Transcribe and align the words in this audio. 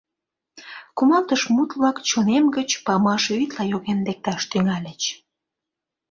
Кумалтыш 0.97 1.41
мут-влак 1.55 1.97
чонем 2.09 2.45
гыч 2.57 2.69
памаш 2.85 3.23
вӱдла 3.35 3.63
йоген 3.71 3.99
лекташ 4.07 4.41
тӱҥальыч… 4.51 5.01